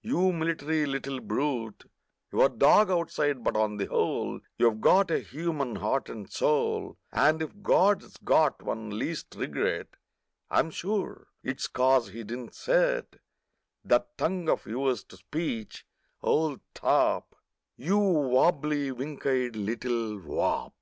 You 0.00 0.32
military 0.32 0.86
little 0.86 1.20
brute, 1.20 1.84
You're 2.32 2.48
dog 2.48 2.90
outside 2.90 3.44
but 3.44 3.58
on 3.58 3.76
the 3.76 3.84
whole 3.84 4.40
You've 4.56 4.80
got 4.80 5.10
a 5.10 5.18
human 5.18 5.76
heart 5.76 6.08
and 6.08 6.32
soul 6.32 6.96
And 7.12 7.42
if 7.42 7.60
God's 7.62 8.16
got 8.24 8.62
one 8.62 8.88
least 8.98 9.34
regret 9.36 9.88
I'm 10.50 10.70
sure 10.70 11.26
it's 11.42 11.66
cause 11.68 12.08
he 12.08 12.24
didn't 12.24 12.54
set 12.54 13.16
That 13.84 14.16
tongue 14.16 14.48
of 14.48 14.64
yours 14.64 15.04
to 15.04 15.18
speech, 15.18 15.84
old 16.22 16.60
top— 16.72 17.36
You 17.76 17.98
wobbly, 17.98 18.90
wink 18.92 19.26
eyed 19.26 19.56
little 19.56 20.18
wop! 20.20 20.72